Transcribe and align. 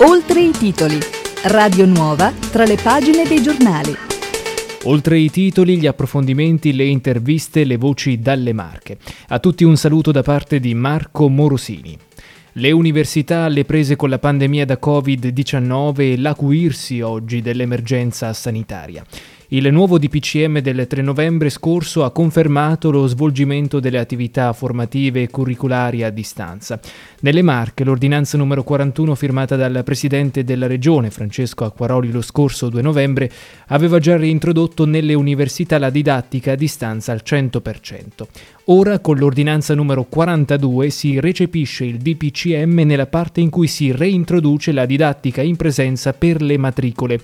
Oltre 0.00 0.40
i 0.40 0.52
titoli. 0.52 0.96
Radio 1.46 1.84
Nuova 1.84 2.32
tra 2.52 2.64
le 2.64 2.76
pagine 2.76 3.24
dei 3.26 3.42
giornali. 3.42 3.92
Oltre 4.84 5.18
i 5.18 5.28
titoli, 5.28 5.76
gli 5.76 5.88
approfondimenti, 5.88 6.72
le 6.72 6.84
interviste, 6.84 7.64
le 7.64 7.76
voci 7.76 8.20
dalle 8.20 8.52
Marche. 8.52 8.98
A 9.26 9.40
tutti 9.40 9.64
un 9.64 9.76
saluto 9.76 10.12
da 10.12 10.22
parte 10.22 10.60
di 10.60 10.72
Marco 10.72 11.28
Morosini. 11.28 11.98
Le 12.52 12.70
università 12.70 13.42
alle 13.42 13.64
prese 13.64 13.96
con 13.96 14.08
la 14.08 14.20
pandemia 14.20 14.64
da 14.64 14.78
Covid-19 14.80 16.00
e 16.00 16.16
l'acuirsi 16.16 17.00
oggi 17.00 17.42
dell'emergenza 17.42 18.32
sanitaria. 18.32 19.04
Il 19.50 19.72
nuovo 19.72 19.96
DPCM 19.96 20.58
del 20.58 20.86
3 20.86 21.00
novembre 21.00 21.48
scorso 21.48 22.04
ha 22.04 22.10
confermato 22.10 22.90
lo 22.90 23.06
svolgimento 23.06 23.80
delle 23.80 23.98
attività 23.98 24.52
formative 24.52 25.22
e 25.22 25.30
curriculari 25.30 26.02
a 26.02 26.10
distanza. 26.10 26.78
Nelle 27.20 27.40
Marche, 27.40 27.82
l'ordinanza 27.82 28.36
numero 28.36 28.62
41 28.62 29.14
firmata 29.14 29.56
dal 29.56 29.80
presidente 29.84 30.44
della 30.44 30.66
regione 30.66 31.10
Francesco 31.10 31.64
Acquaroli 31.64 32.10
lo 32.10 32.20
scorso 32.20 32.68
2 32.68 32.82
novembre 32.82 33.30
aveva 33.68 33.98
già 33.98 34.18
reintrodotto 34.18 34.84
nelle 34.84 35.14
università 35.14 35.78
la 35.78 35.88
didattica 35.88 36.52
a 36.52 36.54
distanza 36.54 37.12
al 37.12 37.22
100%. 37.24 38.26
Ora 38.70 38.98
con 38.98 39.16
l'ordinanza 39.16 39.74
numero 39.74 40.04
42 40.04 40.90
si 40.90 41.18
recepisce 41.20 41.86
il 41.86 41.96
DPCM 41.96 42.80
nella 42.80 43.06
parte 43.06 43.40
in 43.40 43.48
cui 43.48 43.66
si 43.66 43.92
reintroduce 43.92 44.72
la 44.72 44.84
didattica 44.84 45.40
in 45.40 45.56
presenza 45.56 46.12
per 46.12 46.42
le 46.42 46.58
matricole. 46.58 47.18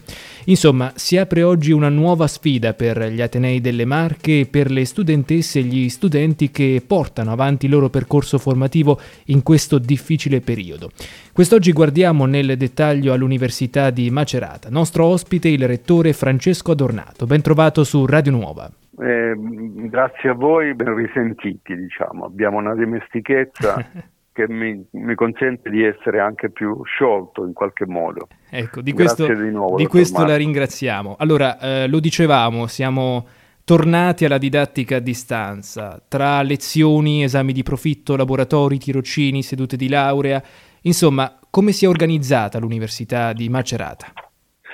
Insomma, 0.45 0.91
si 0.95 1.19
apre 1.19 1.43
oggi 1.43 1.73
una 1.73 1.91
nuova 1.91 2.27
sfida 2.29 2.73
per 2.73 3.13
gli 3.13 3.21
Atenei 3.21 3.61
delle 3.61 3.85
Marche 3.85 4.41
e 4.41 4.47
per 4.47 4.71
le 4.71 4.87
studentesse 4.87 5.59
e 5.59 5.65
gli 5.65 5.91
studenti 5.91 6.51
che 6.51 6.83
portano 6.87 7.33
avanti 7.33 7.67
il 7.67 7.73
loro 7.73 7.91
percorso 7.91 8.39
formativo 8.39 8.99
in 9.27 9.43
questo 9.43 9.77
difficile 9.77 10.41
periodo. 10.41 10.93
Quest'oggi 11.31 11.73
guardiamo 11.73 12.25
nel 12.25 12.57
dettaglio 12.57 13.13
all'Università 13.13 13.91
di 13.91 14.09
Macerata. 14.09 14.71
Nostro 14.71 15.05
ospite 15.05 15.49
il 15.49 15.67
rettore 15.67 16.15
Francesco 16.15 16.71
Adornato. 16.71 17.27
Ben 17.27 17.43
trovato 17.43 17.85
su 17.85 18.07
Radio 18.07 18.33
Nuova. 18.33 18.73
Eh, 18.99 19.35
grazie 19.37 20.31
a 20.31 20.35
voi, 20.35 20.75
ben 20.75 20.95
risentiti, 20.95 21.75
diciamo. 21.75 22.25
Abbiamo 22.25 22.59
una 22.59 22.75
dimestichezza 22.75 23.77
che 24.33 24.49
mi, 24.49 24.87
mi, 24.93 25.15
consente 25.15 25.71
di 25.71 25.85
essere 25.85 26.21
anche 26.21 26.51
più 26.51 26.83
sciolto 26.85 27.45
in 27.45 27.53
qualche 27.53 27.87
modo. 27.87 28.29
Ecco, 28.51 28.81
di 28.81 28.93
questo, 28.93 29.27
di 29.33 29.51
nuovo, 29.51 29.77
di 29.77 29.87
questo 29.87 30.25
la 30.25 30.37
ringraziamo. 30.37 31.17
Allora, 31.19 31.59
eh, 31.59 31.89
lo 31.89 32.01
dicevamo, 32.01 32.67
siamo 32.67 33.27
tornati 33.65 34.25
alla 34.25 34.39
didattica 34.39 34.97
a 34.97 35.01
distanza, 35.01 36.03
tra 36.07 36.43
lezioni, 36.43 37.23
esami 37.23 37.53
di 37.53 37.63
profitto, 37.63 38.17
laboratori, 38.17 38.79
tirocini, 38.79 39.43
sedute 39.43 39.77
di 39.77 39.89
laurea. 39.89 40.43
Insomma, 40.83 41.39
come 41.51 41.73
si 41.73 41.85
è 41.85 41.89
organizzata 41.89 42.59
l'Università 42.59 43.33
di 43.33 43.49
Macerata? 43.49 44.13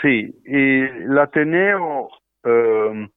Sì, 0.01 0.31
l'Ateneo... 1.07 2.09
Eh, 2.43 3.11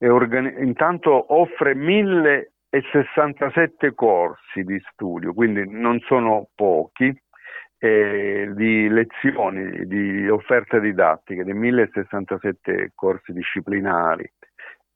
organi- 0.00 0.62
intanto 0.62 1.34
offre 1.34 1.74
1067 1.74 3.94
corsi 3.94 4.62
di 4.62 4.78
studio, 4.90 5.32
quindi 5.32 5.64
non 5.68 5.98
sono 6.00 6.48
pochi, 6.54 7.18
eh, 7.78 8.50
di 8.54 8.88
lezioni, 8.88 9.86
di 9.86 10.28
offerta 10.28 10.78
didattica, 10.78 11.42
di 11.42 11.52
1067 11.52 12.92
corsi 12.94 13.32
disciplinari. 13.32 14.30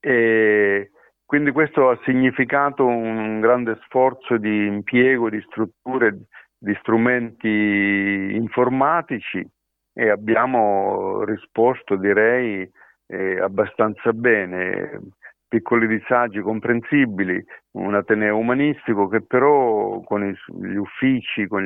E 0.00 0.90
quindi 1.24 1.52
questo 1.52 1.90
ha 1.90 2.00
significato 2.04 2.84
un 2.84 3.40
grande 3.40 3.78
sforzo 3.84 4.36
di 4.36 4.66
impiego 4.66 5.30
di 5.30 5.40
strutture, 5.42 6.26
di 6.58 6.74
strumenti 6.80 8.30
informatici 8.32 9.46
e 9.92 10.10
abbiamo 10.10 11.22
risposto, 11.24 11.96
direi, 11.96 12.68
eh, 13.10 13.40
abbastanza 13.40 14.12
bene, 14.12 15.00
piccoli 15.48 15.88
disagi 15.88 16.40
comprensibili, 16.40 17.44
un 17.72 17.94
ateneo 17.94 18.36
umanistico 18.36 19.08
che 19.08 19.20
però 19.20 20.00
con 20.02 20.22
gli 20.22 20.76
uffici, 20.76 21.48
con 21.48 21.62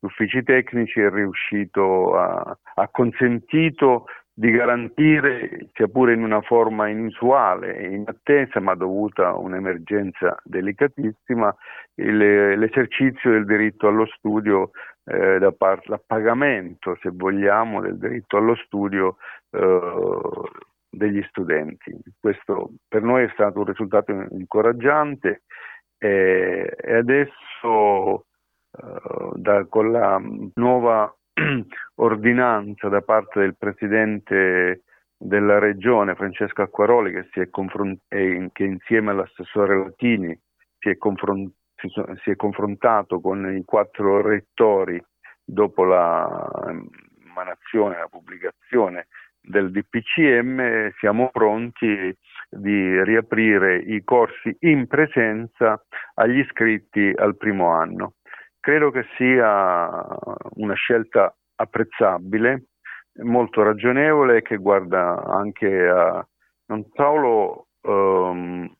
gli 0.00 0.06
uffici 0.06 0.42
tecnici 0.42 1.00
è 1.00 1.10
riuscito 1.10 2.16
a, 2.16 2.56
ha 2.76 2.88
consentito 2.88 4.06
di 4.32 4.50
garantire, 4.52 5.68
sia 5.74 5.86
pure 5.88 6.14
in 6.14 6.22
una 6.22 6.40
forma 6.40 6.88
inusuale 6.88 7.76
e 7.76 7.90
inattesa, 7.90 8.58
ma 8.58 8.74
dovuta 8.74 9.28
a 9.28 9.36
un'emergenza 9.36 10.38
delicatissima, 10.42 11.54
il, 11.96 12.16
l'esercizio 12.58 13.32
del 13.32 13.44
diritto 13.44 13.86
allo 13.88 14.06
studio 14.06 14.70
eh, 15.04 15.38
da 15.38 15.52
parte, 15.52 15.92
a 15.92 16.00
pagamento, 16.04 16.96
se 17.02 17.10
vogliamo, 17.12 17.82
del 17.82 17.98
diritto 17.98 18.38
allo 18.38 18.54
studio 18.54 19.16
eh, 19.50 19.80
degli 20.90 21.22
studenti. 21.28 21.96
Questo 22.18 22.72
per 22.88 23.02
noi 23.02 23.24
è 23.24 23.30
stato 23.32 23.60
un 23.60 23.66
risultato 23.66 24.10
incoraggiante 24.30 25.42
eh, 25.98 26.74
e 26.76 26.94
adesso 26.94 28.26
eh, 28.72 29.30
da, 29.34 29.64
con 29.66 29.92
la 29.92 30.20
nuova 30.54 31.14
ordinanza 31.96 32.88
da 32.88 33.02
parte 33.02 33.40
del 33.40 33.56
Presidente 33.56 34.84
della 35.16 35.58
Regione 35.58 36.14
Francesco 36.14 36.62
Acquaroli 36.62 37.28
che, 37.30 37.50
confront- 37.50 38.00
che 38.08 38.64
insieme 38.64 39.10
all'assessore 39.10 39.76
Latini 39.76 40.38
si 40.78 40.88
è, 40.88 40.96
confront- 40.96 41.52
si 42.22 42.30
è 42.30 42.36
confrontato 42.36 43.20
con 43.20 43.54
i 43.54 43.62
quattro 43.64 44.22
rettori 44.22 45.02
dopo 45.44 45.84
l'emanazione, 45.84 47.98
la 47.98 48.08
pubblicazione 48.08 49.08
del 49.40 49.70
DPCM 49.70 50.92
siamo 50.98 51.30
pronti 51.30 52.16
di 52.48 53.02
riaprire 53.04 53.76
i 53.78 54.02
corsi 54.04 54.54
in 54.60 54.86
presenza 54.86 55.82
agli 56.14 56.38
iscritti 56.38 57.12
al 57.14 57.36
primo 57.36 57.70
anno. 57.70 58.14
Credo 58.58 58.90
che 58.90 59.06
sia 59.16 60.06
una 60.56 60.74
scelta 60.74 61.34
apprezzabile, 61.54 62.64
molto 63.22 63.62
ragionevole 63.62 64.42
che 64.42 64.56
guarda 64.56 65.22
anche 65.24 65.88
a, 65.88 66.26
non 66.66 66.84
solo 66.94 67.68
um, 67.82 68.70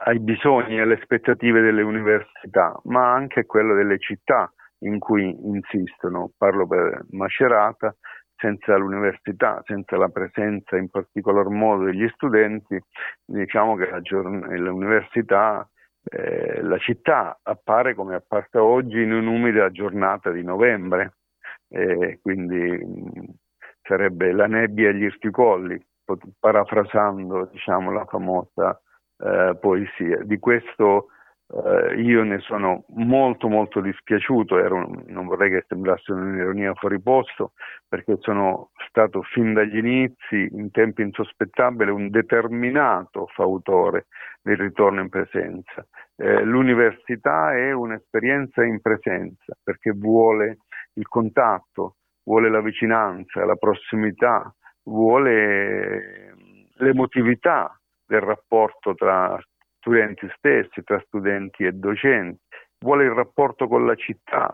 ai 0.00 0.20
bisogni 0.20 0.76
e 0.76 0.80
alle 0.80 0.94
aspettative 0.94 1.60
delle 1.60 1.82
università, 1.82 2.78
ma 2.84 3.12
anche 3.12 3.40
a 3.40 3.44
quello 3.44 3.74
delle 3.74 3.98
città 3.98 4.50
in 4.80 4.98
cui 4.98 5.34
insistono. 5.46 6.32
Parlo 6.36 6.66
per 6.66 7.04
Macerata, 7.10 7.94
senza 8.36 8.76
l'università, 8.76 9.62
senza 9.64 9.96
la 9.96 10.08
presenza 10.08 10.76
in 10.76 10.88
particolar 10.88 11.46
modo 11.48 11.84
degli 11.84 12.08
studenti, 12.10 12.78
diciamo 13.24 13.76
che 13.76 13.88
l'università, 14.10 15.68
eh, 16.04 16.62
la 16.62 16.78
città 16.78 17.38
appare 17.42 17.94
come 17.94 18.12
è 18.12 18.16
apparsa 18.16 18.62
oggi 18.62 19.02
in 19.02 19.12
un'umida 19.12 19.70
giornata 19.70 20.30
di 20.30 20.42
novembre, 20.42 21.14
eh, 21.68 22.18
quindi 22.22 22.56
mh, 22.56 23.24
sarebbe 23.82 24.32
la 24.32 24.46
nebbia 24.46 24.90
agli 24.90 25.10
sticolli, 25.12 25.80
parafrasando 26.38 27.48
diciamo, 27.50 27.90
la 27.90 28.04
famosa 28.04 28.80
eh, 29.18 29.56
poesia. 29.60 30.22
Di 30.22 30.38
questo 30.38 31.08
Uh, 31.48 31.92
io 32.00 32.24
ne 32.24 32.40
sono 32.40 32.84
molto 32.96 33.46
molto 33.48 33.80
dispiaciuto, 33.80 34.56
un, 34.56 35.04
non 35.06 35.26
vorrei 35.26 35.50
che 35.50 35.64
sembrasse 35.68 36.10
un'ironia 36.10 36.74
fuori 36.74 37.00
posto, 37.00 37.52
perché 37.86 38.16
sono 38.18 38.70
stato 38.88 39.22
fin 39.22 39.52
dagli 39.52 39.76
inizi, 39.76 40.48
in 40.50 40.72
tempi 40.72 41.02
insospettabili, 41.02 41.90
un 41.90 42.10
determinato 42.10 43.26
fautore 43.28 44.06
del 44.42 44.56
ritorno 44.56 45.00
in 45.00 45.08
presenza. 45.08 45.86
Eh, 46.16 46.42
l'università 46.42 47.54
è 47.54 47.70
un'esperienza 47.70 48.64
in 48.64 48.80
presenza, 48.80 49.56
perché 49.62 49.92
vuole 49.92 50.58
il 50.94 51.06
contatto, 51.06 51.96
vuole 52.24 52.50
la 52.50 52.60
vicinanza, 52.60 53.44
la 53.44 53.54
prossimità, 53.54 54.52
vuole 54.82 56.34
l'emotività 56.78 57.78
del 58.04 58.20
rapporto 58.20 58.94
tra 58.94 59.38
studenti 59.86 60.28
stessi, 60.36 60.82
tra 60.82 61.00
studenti 61.06 61.64
e 61.64 61.70
docenti, 61.70 62.40
vuole 62.80 63.04
il 63.04 63.12
rapporto 63.12 63.68
con 63.68 63.86
la 63.86 63.94
città. 63.94 64.52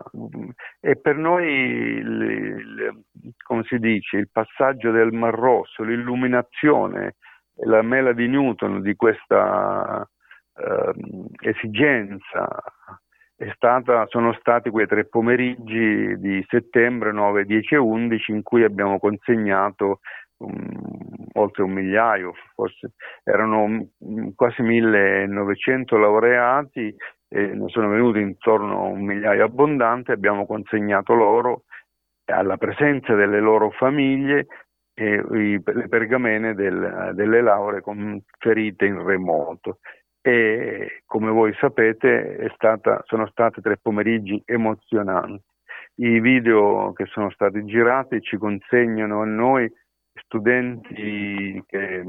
E 0.79 0.95
per 0.95 1.17
noi, 1.17 1.47
il, 1.47 2.21
il, 2.21 3.03
come 3.43 3.63
si 3.63 3.79
dice, 3.79 4.17
il 4.17 4.29
passaggio 4.31 4.91
del 4.91 5.11
Mar 5.11 5.33
Rosso, 5.33 5.83
l'illuminazione, 5.83 7.15
la 7.65 7.81
mela 7.81 8.13
di 8.13 8.27
Newton 8.27 8.81
di 8.81 8.95
questa 8.95 10.07
eh, 10.55 10.93
esigenza 11.41 12.47
stata, 13.55 14.05
sono 14.07 14.33
stati 14.39 14.69
quei 14.69 14.87
tre 14.87 15.05
pomeriggi 15.05 16.17
di 16.17 16.45
settembre 16.47 17.11
9, 17.11 17.45
10 17.45 17.73
e 17.73 17.77
11 17.77 18.31
in 18.31 18.43
cui 18.43 18.63
abbiamo 18.63 18.99
consegnato 18.99 19.99
um, 20.43 21.27
oltre 21.33 21.63
un 21.63 21.71
migliaio, 21.71 22.33
forse 22.53 22.93
erano 23.23 23.87
quasi 24.35 24.61
1900 24.61 25.97
laureati 25.97 26.95
e 27.27 27.47
ne 27.47 27.67
sono 27.69 27.89
venuti 27.89 28.19
intorno 28.19 28.83
a 28.83 28.87
un 28.87 29.03
migliaio 29.03 29.43
abbondante, 29.43 30.11
abbiamo 30.11 30.45
consegnato 30.45 31.13
loro 31.13 31.63
alla 32.25 32.57
presenza 32.57 33.15
delle 33.15 33.39
loro 33.39 33.71
famiglie 33.71 34.47
i, 34.95 35.61
le 35.63 35.87
pergamene 35.87 36.53
del, 36.53 37.11
delle 37.15 37.41
lauree 37.41 37.81
conferite 37.81 38.85
in 38.85 39.03
remoto. 39.03 39.79
E 40.21 41.01
come 41.05 41.31
voi 41.31 41.53
sapete 41.59 42.49
stata, 42.53 43.01
sono 43.05 43.27
stati 43.27 43.61
tre 43.61 43.77
pomeriggi 43.81 44.41
emozionanti. 44.45 45.43
I 45.95 46.19
video 46.21 46.93
che 46.93 47.05
sono 47.07 47.29
stati 47.31 47.63
girati 47.65 48.21
ci 48.21 48.37
consegnano 48.37 49.21
a 49.21 49.25
noi 49.25 49.69
studenti 50.13 51.63
che 51.65 52.05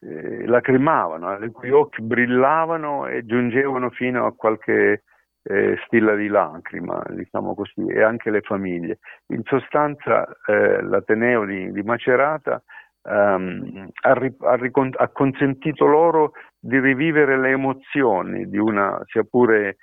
eh, 0.00 0.46
lacrimavano, 0.46 1.36
i 1.44 1.50
cui 1.50 1.70
occhi 1.70 2.02
brillavano 2.02 3.06
e 3.06 3.24
giungevano 3.24 3.90
fino 3.90 4.26
a 4.26 4.34
qualche 4.34 5.02
eh, 5.42 5.76
stilla 5.86 6.14
di 6.14 6.28
lacrima, 6.28 7.02
diciamo 7.10 7.54
così, 7.54 7.86
e 7.86 8.02
anche 8.02 8.30
le 8.30 8.40
famiglie. 8.40 8.98
In 9.28 9.42
sostanza 9.44 10.26
eh, 10.46 10.82
l'Ateneo 10.82 11.44
di, 11.44 11.70
di 11.72 11.82
Macerata 11.82 12.62
um, 13.02 13.88
ha, 14.02 14.10
ha, 14.10 14.58
ha, 14.96 15.08
consentito 15.08 15.86
loro 15.86 16.32
di 16.58 16.78
rivivere 16.80 17.38
le 17.38 17.50
emozioni 17.50 18.48
di 18.48 18.58
una, 18.58 19.00
sia 19.06 19.22
pure 19.22 19.76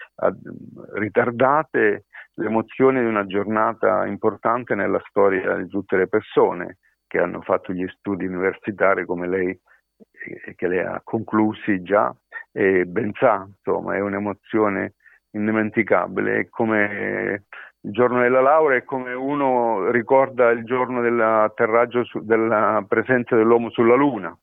ritardate, 0.96 2.06
le 2.36 2.46
emozioni 2.46 3.00
di 3.00 3.06
una 3.06 3.26
giornata 3.26 4.06
importante 4.06 4.76
nella 4.76 5.02
storia 5.08 5.56
di 5.56 5.68
tutte 5.68 5.96
le 5.96 6.08
persone 6.08 6.78
che 7.14 7.20
hanno 7.20 7.42
fatto 7.42 7.74
gli 7.74 7.86
studi 7.90 8.26
universitari 8.26 9.06
come 9.06 9.28
lei 9.28 9.50
eh, 9.52 10.56
che 10.56 10.68
le 10.68 10.84
ha 10.84 11.00
conclusi 11.04 11.84
già 11.84 12.12
e 12.52 12.86
ben 12.86 13.12
sa, 13.20 13.48
insomma, 13.48 13.96
è 13.96 14.00
un'emozione 14.00 14.96
indimenticabile, 15.30 16.40
è 16.40 16.50
come 16.50 17.46
il 17.82 17.92
giorno 17.92 18.20
della 18.20 18.42
laurea 18.42 18.80
è 18.80 18.84
come 18.84 19.14
uno 19.14 19.92
ricorda 19.92 20.50
il 20.50 20.64
giorno 20.64 21.02
dell'atterraggio 21.02 22.04
su, 22.04 22.26
della 22.26 22.84
presenza 22.88 23.36
dell'uomo 23.36 23.70
sulla 23.70 23.94
Luna, 23.94 24.36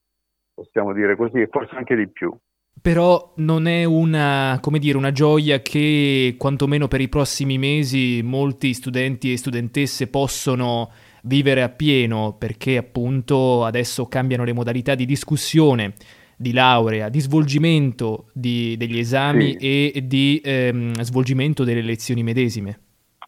possiamo 0.55 0.93
dire 0.93 1.17
così, 1.17 1.41
e 1.41 1.49
forse 1.51 1.75
anche 1.75 1.97
di 1.97 2.09
più. 2.09 2.33
Però 2.81 3.33
non 3.39 3.67
è 3.67 3.83
una, 3.83 4.61
dire, 4.79 4.97
una 4.97 5.11
gioia 5.11 5.59
che 5.59 6.37
quantomeno 6.39 6.87
per 6.87 7.01
i 7.01 7.09
prossimi 7.09 7.59
mesi 7.59 8.21
molti 8.23 8.75
studenti 8.75 9.33
e 9.33 9.37
studentesse 9.37 10.09
possono 10.09 10.89
vivere 11.25 11.63
appieno 11.63 12.37
perché 12.39 12.77
appunto 12.77 13.65
adesso 13.65 14.07
cambiano 14.07 14.45
le 14.45 14.53
modalità 14.53 14.95
di 14.95 15.07
discussione 15.07 15.95
di 16.37 16.53
laurea, 16.53 17.11
di 17.11 17.21
svolgimento 17.21 18.31
di, 18.33 18.75
degli 18.79 18.99
esami 18.99 19.59
sì. 19.59 19.93
e 19.93 20.07
di 20.07 20.41
ehm, 20.43 20.93
svolgimento 21.01 21.65
delle 21.65 21.83
lezioni 21.83 22.23
medesime. 22.23 22.79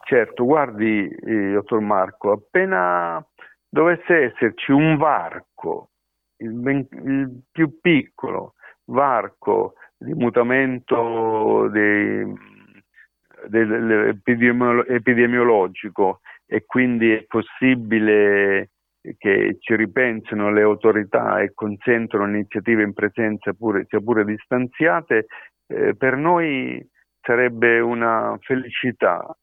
Certo, 0.05 0.45
guardi, 0.45 1.09
eh, 1.09 1.53
dottor 1.53 1.81
Marco, 1.81 2.33
appena 2.33 3.23
dovesse 3.69 4.33
esserci 4.33 4.73
un 4.73 4.97
varco, 4.97 5.91
il, 6.39 6.53
ben, 6.53 6.87
il 6.91 7.43
più 7.51 7.81
piccolo 7.81 8.55
varco 8.87 9.75
di 9.97 10.15
mutamento 10.15 11.69
dei, 11.71 12.25
epidemiologico 14.89 16.21
e 16.53 16.67
quindi 16.67 17.11
è 17.11 17.25
possibile 17.25 18.73
che 19.17 19.57
ci 19.59 19.75
ripensino 19.75 20.53
le 20.53 20.61
autorità 20.61 21.41
e 21.41 21.55
consentono 21.55 22.29
iniziative 22.29 22.83
in 22.83 22.93
presenza 22.93 23.55
pure, 23.55 23.87
sia 23.89 24.01
pure 24.01 24.23
distanziate, 24.27 25.27
eh, 25.67 25.97
per 25.97 26.19
noi 26.19 26.87
sarebbe 27.23 27.81
una 27.81 28.37
felicità. 28.43 29.35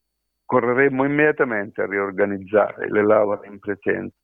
Correremmo 0.44 1.04
immediatamente 1.04 1.82
a 1.82 1.86
riorganizzare 1.86 2.88
le 2.88 3.04
lauree 3.04 3.50
in 3.50 3.58
presenza, 3.58 4.14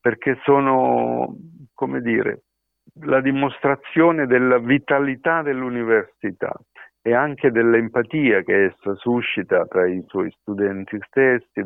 perché 0.00 0.38
sono, 0.42 1.36
come 1.74 2.00
dire, 2.00 2.44
la 3.02 3.20
dimostrazione 3.20 4.26
della 4.26 4.58
vitalità 4.58 5.42
dell'università 5.42 6.50
e 7.02 7.12
anche 7.12 7.50
dell'empatia 7.50 8.40
che 8.40 8.64
essa 8.64 8.94
suscita 8.94 9.66
tra 9.66 9.86
i 9.86 10.02
suoi 10.06 10.30
studenti 10.40 10.96
stessi, 11.06 11.62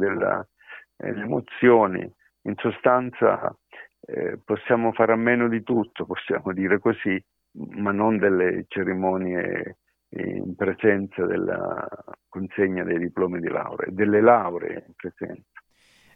delle 0.96 1.22
emozioni 1.22 2.10
in 2.42 2.54
sostanza 2.56 3.54
eh, 4.00 4.38
possiamo 4.44 4.92
fare 4.92 5.12
a 5.12 5.16
meno 5.16 5.48
di 5.48 5.62
tutto, 5.62 6.06
possiamo 6.06 6.52
dire 6.52 6.78
così, 6.78 7.22
ma 7.76 7.90
non 7.90 8.18
delle 8.18 8.64
cerimonie 8.68 9.78
in 10.10 10.54
presenza 10.54 11.26
della 11.26 11.86
consegna 12.28 12.84
dei 12.84 12.98
diplomi 12.98 13.40
di 13.40 13.48
laurea, 13.48 13.90
delle 13.90 14.20
lauree 14.20 14.84
in 14.86 14.92
presenza. 14.94 15.42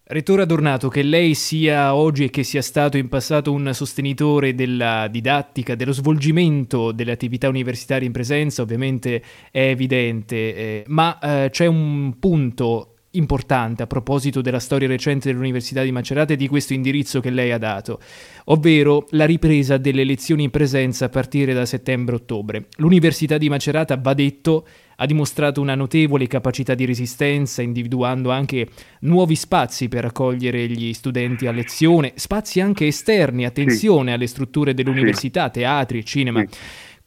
Rettore 0.03 0.43
Adornato, 0.43 0.89
che 0.89 1.03
lei 1.03 1.35
sia 1.35 1.95
oggi 1.95 2.25
e 2.25 2.31
che 2.31 2.43
sia 2.43 2.63
stato 2.63 2.97
in 2.97 3.09
passato 3.09 3.53
un 3.53 3.73
sostenitore 3.73 4.55
della 4.55 5.07
didattica, 5.09 5.77
dello 5.77 5.93
svolgimento 5.93 6.91
delle 6.91 7.13
attività 7.13 7.49
universitarie 7.49 8.07
in 8.07 8.13
presenza, 8.13 8.63
ovviamente 8.63 9.23
è 9.53 9.69
evidente, 9.69 10.35
eh, 10.37 10.85
ma 10.89 11.19
eh, 11.21 11.49
c'è 11.51 11.67
un 11.67 12.19
punto 12.19 12.95
importante 13.13 13.83
a 13.83 13.87
proposito 13.87 14.41
della 14.41 14.61
storia 14.61 14.87
recente 14.87 15.29
dell'Università 15.29 15.83
di 15.83 15.91
Macerata 15.91 16.33
e 16.33 16.37
di 16.37 16.49
questo 16.49 16.75
indirizzo 16.75 17.21
che 17.21 17.31
lei 17.31 17.51
ha 17.51 17.59
dato, 17.59 18.01
ovvero 18.45 19.07
la 19.11 19.25
ripresa 19.25 19.79
delle 19.79 20.05
lezioni 20.05 20.45
in 20.45 20.51
presenza 20.51 21.07
a 21.07 21.09
partire 21.09 21.53
da 21.53 21.67
settembre-ottobre. 21.67 22.67
L'Università 22.77 23.39
di 23.39 23.49
Macerata, 23.49 23.97
va 23.97 24.15
detto, 24.15 24.67
ha 24.97 25.07
dimostrato 25.07 25.61
una 25.61 25.75
notevole 25.75 26.27
capacità 26.27 26.75
di 26.75 26.85
resistenza, 26.85 27.63
individuando 27.63 28.31
anche 28.31 28.69
nuovi 29.01 29.35
spazi 29.35 29.89
per 29.89 30.05
accogliere 30.05 30.69
gli 30.69 30.93
studenti 30.93 31.47
a 31.47 31.53
lezione, 31.53 32.13
spazi 32.17 32.61
anche 32.61 32.87
esterni, 32.87 33.47
attenzione 33.47 34.13
alle 34.13 34.27
strutture 34.27 34.75
dell'università, 34.75 35.49
teatri, 35.49 36.05
cinema. 36.05 36.45
Sì. 36.47 36.59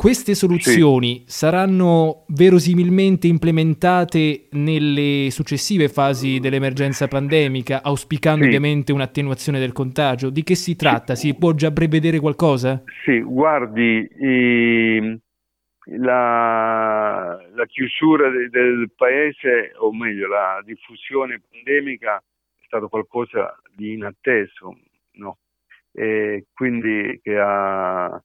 Queste 0.04 0.36
soluzioni 0.36 1.20
sì. 1.20 1.24
saranno 1.28 2.26
verosimilmente 2.28 3.28
implementate 3.28 4.50
nelle 4.52 5.30
successive 5.32 5.88
fasi 5.88 6.42
dell'emergenza 6.42 7.08
pandemica, 7.08 7.82
auspicando 7.82 8.42
sì. 8.42 8.48
ovviamente 8.48 8.92
un'attenuazione 8.92 9.60
del 9.60 9.72
contagio. 9.72 10.30
Di 10.30 10.44
che 10.44 10.56
si 10.56 10.76
tratta? 10.76 11.16
Si 11.16 11.34
può 11.36 11.54
già 11.54 11.72
prevedere 11.72 12.20
qualcosa? 12.20 12.84
Sì, 13.06 13.22
guardi, 13.22 14.06
eh, 14.20 15.20
la, 15.86 17.40
la, 17.56 17.66
chiusura 17.68 18.30
de, 18.30 18.50
del 18.50 18.92
paese, 18.94 19.72
o 19.78 19.94
meglio, 19.94 20.28
la 20.28 20.62
diffusione 20.66 21.42
pandemica 21.50 22.18
è 22.18 22.64
stato 22.66 22.90
qualcosa 22.90 23.58
di 23.74 23.94
inatteso, 23.94 24.78
no? 25.14 25.38
E 25.94 26.48
quindi 26.54 27.22
che 27.24 27.40
ha 27.40 28.22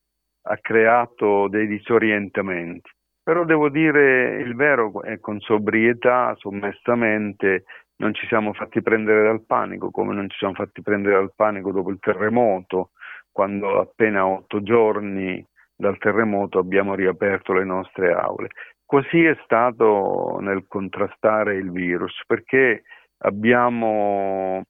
ha 0.48 0.56
creato 0.60 1.48
dei 1.48 1.66
disorientamenti. 1.66 2.90
Però 3.22 3.44
devo 3.44 3.68
dire 3.68 4.40
il 4.40 4.54
vero 4.54 5.02
è 5.02 5.20
con 5.20 5.38
sobrietà, 5.40 6.34
sommessamente, 6.38 7.64
non 7.96 8.14
ci 8.14 8.26
siamo 8.26 8.54
fatti 8.54 8.80
prendere 8.80 9.22
dal 9.24 9.44
panico, 9.44 9.90
come 9.90 10.14
non 10.14 10.30
ci 10.30 10.38
siamo 10.38 10.54
fatti 10.54 10.80
prendere 10.80 11.16
dal 11.16 11.32
panico 11.34 11.70
dopo 11.70 11.90
il 11.90 11.98
terremoto, 12.00 12.92
quando 13.30 13.80
appena 13.80 14.26
otto 14.26 14.62
giorni 14.62 15.44
dal 15.76 15.98
terremoto 15.98 16.58
abbiamo 16.58 16.94
riaperto 16.94 17.52
le 17.52 17.64
nostre 17.64 18.12
aule. 18.12 18.48
Così 18.86 19.22
è 19.24 19.36
stato 19.44 20.38
nel 20.40 20.64
contrastare 20.66 21.56
il 21.56 21.70
virus, 21.70 22.22
perché 22.26 22.84
abbiamo 23.18 24.62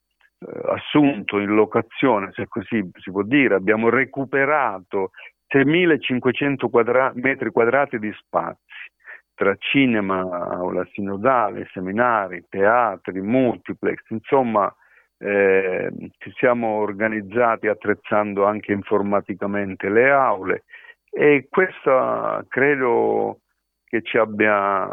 assunto 0.67 1.39
in 1.39 1.53
locazione, 1.53 2.31
se 2.33 2.47
così 2.47 2.89
si 3.01 3.11
può 3.11 3.23
dire, 3.23 3.55
abbiamo 3.55 3.89
recuperato 3.89 5.11
3.500 5.53 6.69
quadra- 6.69 7.11
metri 7.15 7.51
quadrati 7.51 7.99
di 7.99 8.11
spazi 8.17 8.57
tra 9.33 9.55
cinema, 9.57 10.19
aula 10.19 10.85
sinodale, 10.91 11.69
seminari, 11.71 12.43
teatri, 12.49 13.21
multiplex, 13.21 14.01
insomma 14.09 14.73
eh, 15.17 15.91
ci 16.17 16.31
siamo 16.35 16.79
organizzati 16.79 17.67
attrezzando 17.67 18.45
anche 18.45 18.73
informaticamente 18.73 19.89
le 19.89 20.11
aule 20.11 20.63
e 21.09 21.47
questo 21.49 22.45
credo 22.49 23.39
che 23.89 24.03
ci 24.03 24.17
abbia, 24.19 24.87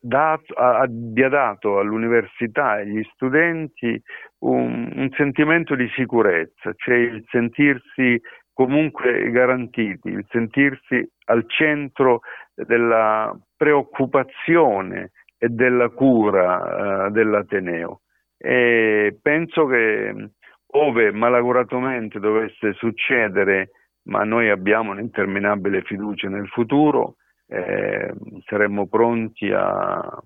dato, 0.00 0.54
abbia 0.54 1.28
dato 1.28 1.78
all'università 1.78 2.78
e 2.78 2.82
agli 2.82 3.02
studenti 3.12 4.02
un, 4.40 4.90
un 4.92 5.08
sentimento 5.16 5.76
di 5.76 5.88
sicurezza, 5.94 6.72
cioè 6.74 6.96
il 6.96 7.24
sentirsi 7.28 8.20
comunque 8.52 9.30
garantiti, 9.30 10.08
il 10.08 10.26
sentirsi 10.30 11.08
al 11.26 11.44
centro 11.46 12.20
della 12.54 13.32
preoccupazione 13.56 15.12
e 15.38 15.48
della 15.48 15.88
cura 15.90 17.06
uh, 17.06 17.10
dell'Ateneo. 17.10 18.00
E 18.36 19.16
penso 19.22 19.66
che 19.66 20.30
ove 20.72 21.12
malaguratamente 21.12 22.18
dovesse 22.18 22.72
succedere, 22.72 23.70
ma 24.06 24.24
noi 24.24 24.50
abbiamo 24.50 24.90
un'interminabile 24.90 25.82
fiducia 25.82 26.28
nel 26.28 26.48
futuro, 26.48 27.16
eh, 27.48 28.12
saremmo 28.44 28.86
pronti 28.86 29.50
a, 29.50 30.22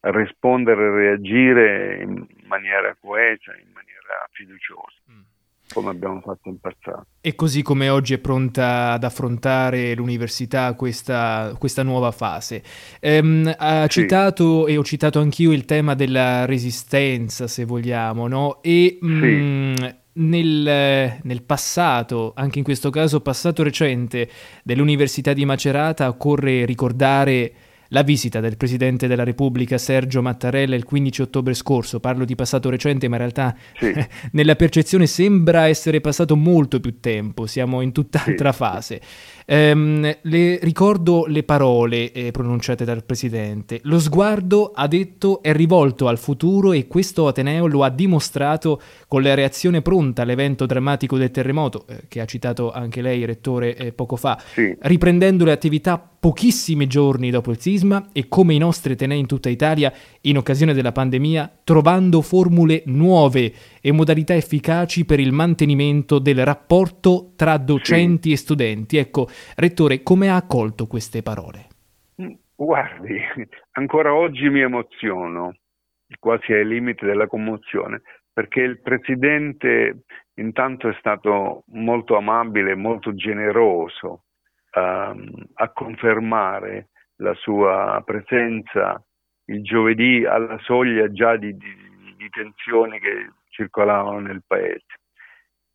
rispondere 0.00 0.86
e 0.86 0.90
reagire 0.90 2.02
in 2.02 2.26
maniera 2.46 2.96
coesa, 3.00 3.52
in 3.56 3.70
maniera 3.72 4.26
fiduciosa. 4.32 5.02
Mm 5.10 5.36
come 5.72 5.90
abbiamo 5.90 6.20
fatto 6.20 6.48
in 6.48 6.58
passato. 6.58 7.06
E 7.20 7.34
così 7.34 7.62
come 7.62 7.88
oggi 7.88 8.14
è 8.14 8.18
pronta 8.18 8.92
ad 8.92 9.04
affrontare 9.04 9.94
l'università 9.94 10.74
questa, 10.74 11.54
questa 11.58 11.82
nuova 11.82 12.10
fase. 12.10 12.62
Ehm, 13.00 13.52
ha 13.56 13.82
sì. 13.82 14.00
citato, 14.00 14.66
e 14.66 14.76
ho 14.76 14.84
citato 14.84 15.20
anch'io, 15.20 15.52
il 15.52 15.64
tema 15.64 15.94
della 15.94 16.44
resistenza, 16.46 17.46
se 17.46 17.64
vogliamo, 17.64 18.26
no? 18.28 18.62
E 18.62 18.98
sì. 19.00 19.06
mh, 19.06 19.12
mm, 19.12 19.74
nel, 20.18 21.18
nel, 21.22 21.42
passato, 21.42 22.32
anche 22.34 22.58
in 22.58 22.64
questo 22.64 22.90
caso 22.90 23.20
passato 23.20 23.62
recente, 23.62 24.28
dell'Università 24.62 25.32
di 25.32 25.44
Macerata, 25.44 26.08
occorre 26.08 26.64
ricordare 26.64 27.52
la 27.88 28.02
visita 28.02 28.40
del 28.40 28.56
Presidente 28.56 29.06
della 29.06 29.24
Repubblica 29.24 29.78
Sergio 29.78 30.22
Mattarella 30.22 30.74
il 30.74 30.84
15 30.84 31.22
ottobre 31.22 31.54
scorso, 31.54 32.00
parlo 32.00 32.24
di 32.24 32.34
passato 32.34 32.70
recente 32.70 33.08
ma 33.08 33.16
in 33.16 33.20
realtà 33.20 33.56
sì. 33.78 33.92
nella 34.32 34.56
percezione 34.56 35.06
sembra 35.06 35.66
essere 35.66 36.00
passato 36.00 36.36
molto 36.36 36.80
più 36.80 37.00
tempo, 37.00 37.46
siamo 37.46 37.80
in 37.80 37.92
tutt'altra 37.92 38.52
sì. 38.52 38.56
fase. 38.56 39.00
Ehm, 39.50 40.16
le, 40.20 40.58
ricordo 40.60 41.24
le 41.26 41.42
parole 41.42 42.12
eh, 42.12 42.30
pronunciate 42.32 42.84
dal 42.84 43.02
Presidente. 43.02 43.80
Lo 43.84 43.98
sguardo, 43.98 44.72
ha 44.74 44.86
detto, 44.86 45.40
è 45.42 45.54
rivolto 45.54 46.06
al 46.06 46.18
futuro 46.18 46.72
e 46.72 46.86
questo 46.86 47.26
Ateneo 47.26 47.66
lo 47.66 47.82
ha 47.82 47.88
dimostrato 47.88 48.78
con 49.06 49.22
la 49.22 49.32
reazione 49.32 49.80
pronta 49.80 50.20
all'evento 50.22 50.66
drammatico 50.66 51.16
del 51.16 51.30
terremoto, 51.30 51.86
eh, 51.88 52.02
che 52.08 52.20
ha 52.20 52.26
citato 52.26 52.70
anche 52.70 53.00
lei, 53.00 53.24
Rettore, 53.24 53.74
eh, 53.74 53.92
poco 53.92 54.16
fa, 54.16 54.38
sì. 54.52 54.76
riprendendo 54.80 55.46
le 55.46 55.52
attività 55.52 55.98
pochissimi 56.20 56.86
giorni 56.86 57.30
dopo 57.30 57.50
il 57.50 57.60
sisma 57.60 57.77
e 58.12 58.28
come 58.28 58.54
i 58.54 58.58
nostri 58.58 58.92
Atenei 58.92 59.18
in 59.18 59.26
tutta 59.26 59.48
Italia, 59.48 59.92
in 60.22 60.36
occasione 60.36 60.72
della 60.72 60.92
pandemia, 60.92 61.60
trovando 61.64 62.22
formule 62.22 62.82
nuove 62.86 63.52
e 63.80 63.92
modalità 63.92 64.34
efficaci 64.34 65.04
per 65.04 65.20
il 65.20 65.32
mantenimento 65.32 66.18
del 66.18 66.44
rapporto 66.44 67.32
tra 67.36 67.56
docenti 67.56 68.28
sì. 68.28 68.34
e 68.34 68.36
studenti. 68.36 68.96
Ecco, 68.96 69.26
Rettore, 69.56 70.02
come 70.02 70.30
ha 70.30 70.36
accolto 70.36 70.86
queste 70.86 71.22
parole? 71.22 71.66
Guardi, 72.54 73.16
ancora 73.72 74.14
oggi 74.14 74.48
mi 74.48 74.60
emoziono, 74.60 75.54
quasi 76.18 76.52
ai 76.52 76.66
limiti 76.66 77.04
della 77.04 77.28
commozione, 77.28 78.02
perché 78.32 78.60
il 78.62 78.80
Presidente 78.80 80.02
intanto 80.34 80.88
è 80.88 80.96
stato 80.98 81.64
molto 81.72 82.16
amabile, 82.16 82.74
molto 82.74 83.14
generoso 83.14 84.24
um, 84.74 85.30
a 85.54 85.70
confermare 85.70 86.88
la 87.18 87.34
sua 87.34 88.02
presenza 88.04 89.02
il 89.46 89.62
giovedì 89.62 90.24
alla 90.24 90.58
soglia 90.58 91.10
già 91.10 91.36
di, 91.36 91.56
di, 91.56 92.14
di 92.16 92.28
tensioni 92.28 92.98
che 92.98 93.30
circolavano 93.48 94.20
nel 94.20 94.42
paese. 94.46 94.84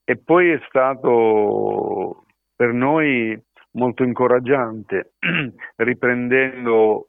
E 0.03 0.17
poi 0.17 0.49
è 0.51 0.61
stato 0.67 2.25
per 2.55 2.71
noi 2.73 3.39
molto 3.71 4.03
incoraggiante, 4.03 5.13
riprendendo 5.77 7.07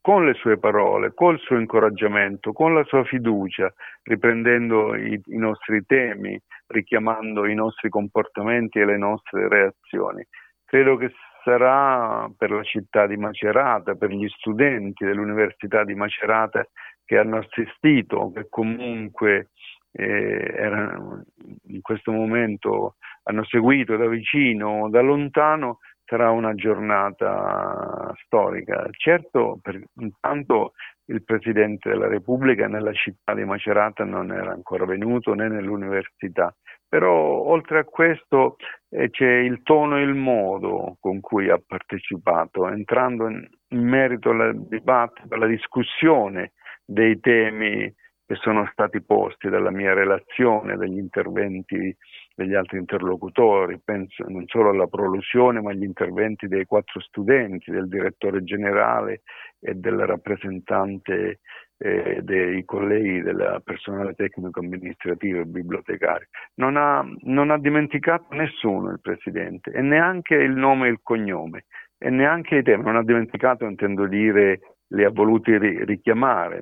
con 0.00 0.24
le 0.24 0.34
sue 0.34 0.58
parole, 0.58 1.12
col 1.12 1.38
suo 1.38 1.58
incoraggiamento, 1.58 2.52
con 2.52 2.74
la 2.74 2.82
sua 2.84 3.04
fiducia, 3.04 3.72
riprendendo 4.04 4.94
i, 4.94 5.20
i 5.26 5.36
nostri 5.36 5.84
temi, 5.84 6.38
richiamando 6.68 7.46
i 7.46 7.54
nostri 7.54 7.88
comportamenti 7.88 8.78
e 8.78 8.86
le 8.86 8.96
nostre 8.96 9.48
reazioni. 9.48 10.24
Credo 10.64 10.96
che 10.96 11.12
sarà 11.42 12.30
per 12.36 12.50
la 12.50 12.62
città 12.62 13.06
di 13.06 13.16
Macerata, 13.16 13.94
per 13.94 14.10
gli 14.10 14.28
studenti 14.28 15.04
dell'Università 15.04 15.84
di 15.84 15.94
Macerata 15.94 16.66
che 17.04 17.18
hanno 17.18 17.38
assistito, 17.38 18.30
che 18.32 18.46
comunque 18.48 19.50
eh, 19.92 20.54
erano, 20.56 21.24
in 21.68 21.80
questo 21.80 22.12
momento 22.12 22.96
hanno 23.24 23.44
seguito 23.44 23.96
da 23.96 24.06
vicino 24.06 24.82
o 24.82 24.88
da 24.88 25.00
lontano, 25.00 25.78
sarà 26.04 26.30
una 26.30 26.54
giornata 26.54 28.12
storica. 28.24 28.86
Certo, 28.92 29.58
per, 29.62 29.82
intanto 30.00 30.72
il 31.06 31.22
Presidente 31.22 31.90
della 31.90 32.08
Repubblica 32.08 32.66
nella 32.66 32.92
città 32.92 33.34
di 33.34 33.44
Macerata 33.44 34.04
non 34.04 34.32
era 34.32 34.52
ancora 34.52 34.84
venuto 34.84 35.34
né 35.34 35.48
nell'università, 35.48 36.54
però 36.88 37.12
oltre 37.14 37.80
a 37.80 37.84
questo 37.84 38.56
eh, 38.90 39.10
c'è 39.10 39.30
il 39.30 39.62
tono 39.62 39.98
e 39.98 40.02
il 40.02 40.14
modo 40.14 40.96
con 41.00 41.20
cui 41.20 41.50
ha 41.50 41.60
partecipato, 41.64 42.66
entrando 42.68 43.28
in, 43.28 43.46
in 43.68 43.86
merito 43.86 44.30
al 44.30 44.66
dibattito, 44.66 45.34
alla 45.34 45.46
discussione 45.46 46.52
dei 46.84 47.20
temi 47.20 47.94
che 48.28 48.34
sono 48.36 48.68
stati 48.72 49.02
posti 49.02 49.48
dalla 49.48 49.70
mia 49.70 49.94
relazione, 49.94 50.76
dagli 50.76 50.98
interventi 50.98 51.96
degli 52.34 52.54
altri 52.54 52.78
interlocutori, 52.78 53.80
penso 53.82 54.22
non 54.28 54.44
solo 54.46 54.68
alla 54.68 54.86
prolusione 54.86 55.62
ma 55.62 55.70
agli 55.70 55.82
interventi 55.82 56.46
dei 56.46 56.66
quattro 56.66 57.00
studenti, 57.00 57.70
del 57.70 57.88
direttore 57.88 58.44
generale 58.44 59.22
e 59.60 59.74
del 59.74 59.98
rappresentante 60.06 61.40
eh, 61.78 62.20
dei 62.22 62.64
colleghi 62.64 63.22
del 63.22 63.60
personale 63.64 64.14
tecnico 64.14 64.60
amministrativo 64.60 65.40
e 65.40 65.44
bibliotecario. 65.44 66.26
Non 66.54 66.76
ha, 66.76 67.04
non 67.22 67.50
ha 67.50 67.58
dimenticato 67.58 68.34
nessuno 68.34 68.90
il 68.90 69.00
Presidente 69.00 69.70
e 69.70 69.80
neanche 69.80 70.34
il 70.34 70.52
nome 70.52 70.88
e 70.88 70.90
il 70.90 71.00
cognome 71.02 71.64
e 71.98 72.10
neanche 72.10 72.56
i 72.56 72.62
temi, 72.62 72.84
non 72.84 72.96
ha 72.96 73.02
dimenticato, 73.02 73.64
intendo 73.64 74.06
dire, 74.06 74.60
li 74.88 75.04
ha 75.04 75.10
voluti 75.10 75.56
richiamare 75.58 76.60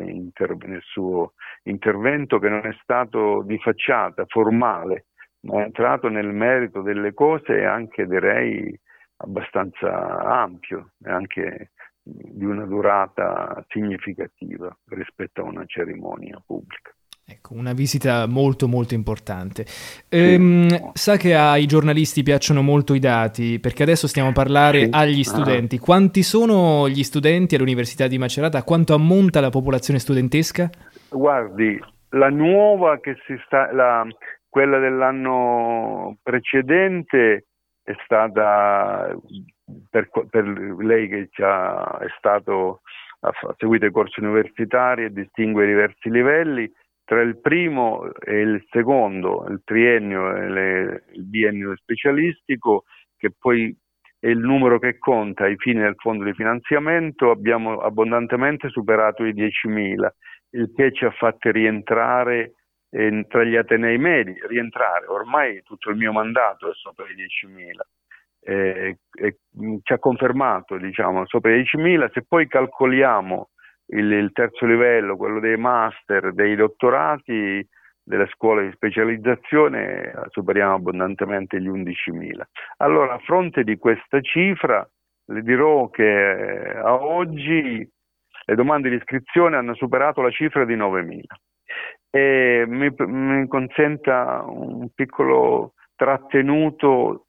inter- 0.00 0.64
nel 0.64 0.82
suo 0.82 1.34
intervento 1.64 2.38
che 2.38 2.48
non 2.48 2.64
è 2.64 2.72
stato 2.82 3.42
di 3.42 3.58
facciata, 3.58 4.24
formale, 4.26 5.06
ma 5.40 5.60
è 5.60 5.64
entrato 5.64 6.08
nel 6.08 6.32
merito 6.32 6.82
delle 6.82 7.12
cose 7.12 7.58
e 7.58 7.64
anche 7.64 8.06
direi 8.06 8.78
abbastanza 9.18 10.18
ampio 10.20 10.92
anche 11.04 11.70
di 12.08 12.44
una 12.44 12.64
durata 12.66 13.64
significativa 13.68 14.74
rispetto 14.90 15.40
a 15.40 15.44
una 15.44 15.64
cerimonia 15.66 16.40
pubblica. 16.44 16.92
Ecco, 17.28 17.54
una 17.54 17.72
visita 17.72 18.28
molto 18.28 18.68
molto 18.68 18.94
importante. 18.94 19.66
Ehm, 20.08 20.68
sì. 20.68 20.90
Sa 20.92 21.16
che 21.16 21.34
ai 21.34 21.66
giornalisti 21.66 22.22
piacciono 22.22 22.62
molto 22.62 22.94
i 22.94 23.00
dati, 23.00 23.58
perché 23.58 23.82
adesso 23.82 24.06
stiamo 24.06 24.28
a 24.28 24.32
parlare 24.32 24.84
sì. 24.84 24.90
agli 24.92 25.20
ah. 25.20 25.24
studenti. 25.24 25.78
Quanti 25.80 26.22
sono 26.22 26.88
gli 26.88 27.02
studenti 27.02 27.56
all'Università 27.56 28.06
di 28.06 28.16
Macerata? 28.16 28.62
Quanto 28.62 28.94
ammonta 28.94 29.40
la 29.40 29.50
popolazione 29.50 29.98
studentesca? 29.98 30.70
Guardi, 31.08 31.76
la 32.10 32.28
nuova 32.28 33.00
che 33.00 33.16
si 33.26 33.34
sta, 33.44 33.72
la, 33.72 34.06
quella 34.48 34.78
dell'anno 34.78 36.18
precedente 36.22 37.46
è 37.82 37.92
stata 38.04 39.12
per, 39.90 40.08
per 40.30 40.44
lei 40.78 41.08
che 41.08 41.28
già 41.32 41.98
è 41.98 42.08
stato 42.18 42.82
ha 43.20 43.32
seguito 43.56 43.86
i 43.86 43.90
corsi 43.90 44.20
universitari 44.20 45.04
e 45.04 45.12
distingue 45.12 45.66
diversi 45.66 46.10
livelli 46.10 46.70
tra 47.04 47.20
il 47.20 47.38
primo 47.40 48.12
e 48.14 48.40
il 48.40 48.64
secondo, 48.70 49.46
il 49.48 49.62
triennio 49.64 50.36
e 50.36 50.48
le, 50.48 51.04
il 51.12 51.24
biennio 51.24 51.76
specialistico, 51.76 52.84
che 53.16 53.30
poi 53.38 53.74
è 54.18 54.26
il 54.26 54.38
numero 54.38 54.80
che 54.80 54.98
conta 54.98 55.44
ai 55.44 55.56
fini 55.56 55.80
del 55.80 55.94
fondo 55.96 56.24
di 56.24 56.34
finanziamento, 56.34 57.30
abbiamo 57.30 57.78
abbondantemente 57.78 58.70
superato 58.70 59.24
i 59.24 59.32
10.000, 59.32 60.08
il 60.50 60.72
che 60.74 60.92
ci 60.92 61.04
ha 61.04 61.10
fatto 61.12 61.50
rientrare 61.52 62.54
eh, 62.90 63.24
tra 63.28 63.44
gli 63.44 63.54
Atenei 63.54 63.98
medi, 63.98 64.34
rientrare, 64.48 65.06
ormai 65.06 65.62
tutto 65.62 65.90
il 65.90 65.96
mio 65.96 66.12
mandato 66.12 66.68
è 66.68 66.74
sopra 66.74 67.04
i 67.06 67.14
10.000. 67.14 67.95
Eh, 68.48 68.98
eh, 69.12 69.36
ci 69.82 69.92
ha 69.92 69.98
confermato 69.98 70.76
diciamo, 70.76 71.26
sopra 71.26 71.52
i 71.52 71.62
10.000, 71.62 72.12
se 72.12 72.22
poi 72.22 72.46
calcoliamo 72.46 73.48
il, 73.88 74.12
il 74.12 74.30
terzo 74.32 74.66
livello, 74.66 75.16
quello 75.16 75.40
dei 75.40 75.56
master, 75.56 76.32
dei 76.32 76.54
dottorati, 76.54 77.66
delle 78.04 78.28
scuole 78.28 78.66
di 78.66 78.72
specializzazione, 78.72 80.12
superiamo 80.28 80.74
abbondantemente 80.74 81.60
gli 81.60 81.68
11.000. 81.68 82.40
Allora, 82.76 83.14
a 83.14 83.18
fronte 83.18 83.64
di 83.64 83.76
questa 83.78 84.20
cifra, 84.20 84.88
le 85.28 85.42
dirò 85.42 85.90
che 85.90 86.72
a 86.76 86.94
oggi 86.94 87.88
le 88.48 88.54
domande 88.54 88.90
di 88.90 88.96
iscrizione 88.96 89.56
hanno 89.56 89.74
superato 89.74 90.22
la 90.22 90.30
cifra 90.30 90.64
di 90.64 90.76
9.000 90.76 91.20
e 92.10 92.64
mi, 92.68 92.88
mi 92.96 93.46
consenta 93.48 94.44
un 94.46 94.88
piccolo 94.94 95.74
trattenuto 95.96 97.25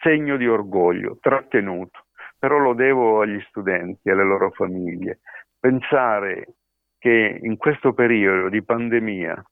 segno 0.00 0.36
di 0.36 0.46
orgoglio, 0.46 1.18
trattenuto, 1.20 2.06
però 2.38 2.58
lo 2.58 2.74
devo 2.74 3.20
agli 3.20 3.40
studenti 3.48 4.08
e 4.08 4.12
alle 4.12 4.24
loro 4.24 4.50
famiglie. 4.50 5.20
Pensare 5.58 6.54
che 6.98 7.38
in 7.42 7.56
questo 7.56 7.92
periodo 7.92 8.48
di 8.48 8.62
pandemia 8.62 9.42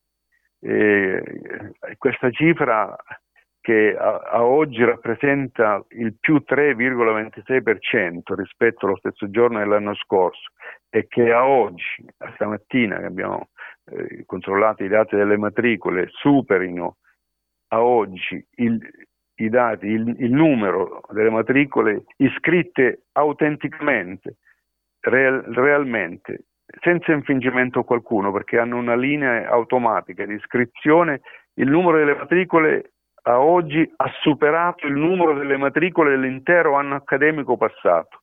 eh, 0.61 1.23
questa 1.97 2.31
cifra 2.31 2.97
che 3.61 3.97
a, 3.99 4.19
a, 4.19 4.45
oggi 4.45 4.85
rappresenta 4.85 5.85
il 5.91 6.17
più 6.21 6.45
3,26% 6.49 8.35
rispetto 8.35 8.87
allo 8.87 8.97
stesso 8.97 9.29
giorno 9.29 9.59
dell'anno 9.59 9.95
scorso 9.97 10.53
e 10.89 11.09
che 11.09 11.33
a 11.33 11.45
oggi, 11.45 12.07
a 12.19 12.31
stamattina 12.35 12.99
che 12.99 13.05
abbiamo 13.07 13.49
eh, 13.87 14.25
controllate 14.25 14.85
i 14.85 14.89
dati 14.89 15.17
delle 15.17 15.37
matricole 15.37 16.07
superino 16.11 16.99
a 17.69 17.83
oggi 17.83 18.45
il, 18.59 18.79
i 19.37 19.49
dati, 19.49 19.87
il, 19.87 20.15
il, 20.19 20.33
numero 20.33 21.01
delle 21.11 21.31
matricole 21.31 22.05
iscritte 22.17 23.05
autenticamente, 23.13 24.37
real, 25.01 25.43
realmente, 25.55 26.45
senza 26.81 27.13
infingimento 27.13 27.81
a 27.81 27.85
qualcuno, 27.85 28.33
perché 28.33 28.59
hanno 28.59 28.77
una 28.77 28.97
linea 28.97 29.49
automatica 29.49 30.25
di 30.25 30.35
iscrizione, 30.35 31.21
il 31.55 31.69
numero 31.69 31.99
delle 31.99 32.15
matricole 32.15 32.93
a 33.27 33.41
oggi 33.41 33.93
ha 33.97 34.11
superato 34.21 34.87
il 34.87 34.95
numero 34.95 35.35
delle 35.35 35.57
matricole 35.57 36.11
dell'intero 36.11 36.75
anno 36.75 36.95
accademico 36.95 37.57
passato. 37.57 38.23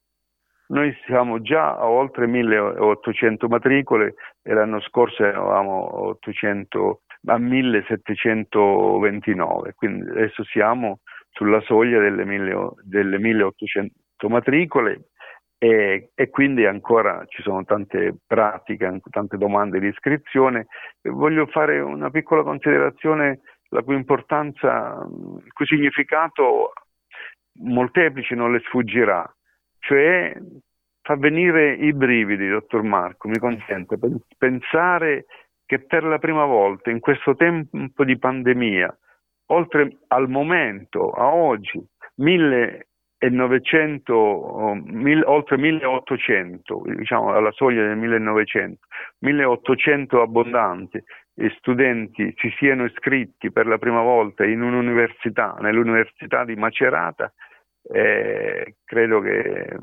Noi 0.67 0.96
siamo 1.05 1.41
già 1.41 1.75
a 1.75 1.88
oltre 1.88 2.25
1800 2.25 3.48
matricole 3.48 4.15
e 4.41 4.53
l'anno 4.53 4.79
scorso 4.79 5.24
eravamo 5.24 6.08
800, 6.08 7.01
a 7.25 7.38
1729, 7.38 9.74
quindi 9.75 10.10
adesso 10.10 10.44
siamo 10.44 11.00
sulla 11.32 11.62
soglia 11.62 12.00
delle, 12.00 12.25
1800 13.20 14.30
matricole 14.30 15.06
e, 15.58 16.10
e, 16.13 16.30
quindi 16.30 16.65
ancora 16.65 17.24
ci 17.27 17.42
sono 17.42 17.63
tante 17.63 18.15
pratiche, 18.27 19.00
tante 19.10 19.38
domande 19.38 19.80
di 19.80 19.88
iscrizione. 19.88 20.68
Voglio 21.01 21.46
fare 21.48 21.80
una 21.80 22.10
piccola 22.10 22.44
considerazione, 22.44 23.39
la 23.70 23.82
cui 23.82 23.96
importanza, 23.96 25.08
il 25.10 25.53
cui 25.53 25.65
significato 25.65 26.74
molteplici 27.62 28.36
non 28.36 28.51
le 28.51 28.60
sfuggirà, 28.60 29.24
cioè 29.80 30.36
fa 31.01 31.15
venire 31.15 31.74
i 31.74 31.94
brividi, 31.94 32.48
dottor 32.48 32.84
Marco, 32.84 33.27
mi 33.27 33.38
consente, 33.38 33.98
pensare 34.38 35.25
che 35.74 35.80
per 35.80 36.03
la 36.03 36.20
prima 36.20 36.46
volta 36.46 36.92
in 36.92 37.00
questo 37.00 37.36
tempo 37.36 38.03
di 38.03 38.20
pandemia, 38.20 38.96
oltre 39.48 39.98
al 40.10 40.30
momento, 40.30 41.10
a 41.10 41.34
oggi, 41.34 41.84
1900, 42.15 44.82
mil, 44.84 45.24
oltre 45.25 45.58
1800, 45.58 46.84
diciamo 46.96 47.34
alla 47.34 47.50
soglia 47.51 47.88
del 47.88 47.98
1900, 47.98 48.86
1800 49.20 50.22
abbondanti 50.22 51.03
studenti 51.58 52.32
si 52.38 52.53
siano 52.60 52.86
iscritti 52.86 53.51
per 53.51 53.65
la 53.65 53.80
prima 53.80 54.01
volta 54.01 54.46
in 54.46 54.62
un'università, 54.62 55.56
nell'università 55.60 56.46
di 56.46 56.56
Macerata, 56.56 57.34
eh, 57.92 58.75
credo 58.86 59.22
che 59.22 59.80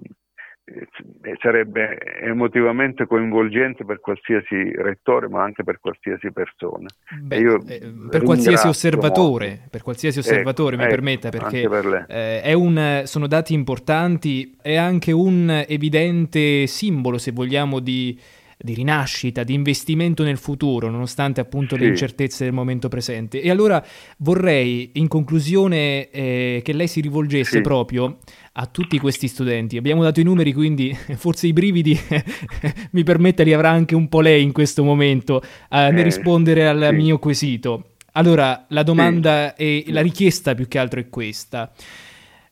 sarebbe 1.41 1.99
emotivamente 2.23 3.07
coinvolgente 3.07 3.85
per 3.85 4.01
qualsiasi 4.01 4.73
rettore, 4.77 5.29
ma 5.29 5.43
anche 5.43 5.65
per 5.65 5.81
qualsiasi 5.81 6.31
persona. 6.33 6.87
Beh, 7.21 7.37
eh, 7.67 7.93
per 8.11 8.23
qualsiasi 8.23 8.67
osservatore, 8.67 9.67
per 9.71 9.83
qualsiasi 9.83 10.19
osservatore 10.19 10.75
ecco, 10.75 10.83
mi 10.83 10.89
ecco, 10.89 10.95
permetta, 10.95 11.29
perché 11.31 11.69
per 11.69 12.07
eh, 12.09 12.55
un, 12.55 13.03
sono 13.05 13.27
dati 13.27 13.55
importanti, 13.55 14.57
è 14.61 14.77
anche 14.77 15.13
un 15.13 15.65
evidente 15.67 16.67
simbolo, 16.67 17.19
se 17.19 17.33
vogliamo, 17.33 17.81
di 17.81 18.19
di 18.63 18.75
rinascita, 18.75 19.43
di 19.43 19.55
investimento 19.55 20.23
nel 20.23 20.37
futuro, 20.37 20.91
nonostante 20.91 21.41
appunto 21.41 21.77
sì. 21.77 21.83
le 21.83 21.89
incertezze 21.89 22.45
del 22.45 22.53
momento 22.53 22.89
presente. 22.89 23.41
E 23.41 23.51
allora 23.51 23.85
vorrei, 24.19 24.91
in 24.95 25.09
conclusione, 25.09 26.11
eh, 26.11 26.61
che 26.63 26.73
lei 26.73 26.87
si 26.87 27.01
rivolgesse 27.01 27.57
sì. 27.57 27.61
proprio 27.61 28.19
a 28.53 28.67
tutti 28.67 28.99
questi 28.99 29.29
studenti. 29.29 29.77
Abbiamo 29.77 30.03
dato 30.03 30.21
i 30.21 30.25
numeri, 30.25 30.53
quindi 30.53 30.95
forse 31.17 31.47
i 31.47 31.53
brividi 31.53 31.99
mi 32.93 33.03
permette 33.03 33.45
li 33.45 33.55
avrà 33.55 33.71
anche 33.71 33.95
un 33.95 34.09
po' 34.09 34.21
lei 34.21 34.43
in 34.43 34.53
questo 34.53 34.85
momento 34.85 35.41
eh, 35.43 35.91
nel 35.91 36.05
rispondere 36.05 36.69
al 36.69 36.89
sì. 36.91 36.97
mio 36.97 37.19
quesito. 37.19 37.85
Allora, 38.13 38.67
la 38.69 38.83
domanda 38.83 39.55
e 39.55 39.85
la 39.89 40.03
richiesta 40.03 40.55
più 40.55 40.67
che 40.69 40.79
altro 40.79 41.01
è 41.01 41.09
questa. 41.09 41.73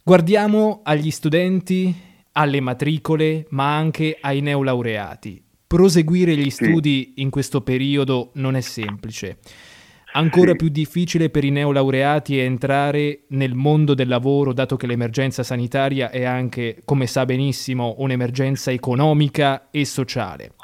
Guardiamo 0.03 0.81
agli 0.85 1.11
studenti, 1.11 1.95
alle 2.33 2.61
matricole, 2.61 3.47
ma 3.51 3.77
anche 3.77 4.17
ai 4.21 4.41
neolaureati 4.41 5.43
proseguire 5.69 6.35
gli 6.35 6.51
studi 6.51 7.13
sì. 7.15 7.23
in 7.23 7.31
questo 7.31 7.61
periodo 7.61 8.31
non 8.35 8.57
è 8.57 8.61
semplice. 8.61 9.39
Ancora 10.15 10.53
sì. 10.53 10.57
più 10.57 10.69
difficile 10.69 11.29
per 11.29 11.45
i 11.45 11.51
neolaureati 11.51 12.39
è 12.39 12.43
entrare 12.43 13.25
nel 13.29 13.55
mondo 13.55 13.93
del 13.93 14.09
lavoro, 14.09 14.55
dato 14.55 14.77
che 14.77 14.87
l'emergenza 14.87 15.43
sanitaria 15.43 16.11
è 16.11 16.25
anche, 16.25 16.81
come 16.85 17.07
sa 17.07 17.27
benissimo, 17.27 17.97
un'emergenza 17.99 18.73
economica 18.73 19.69
e 19.71 19.85
sociale. 19.85 20.55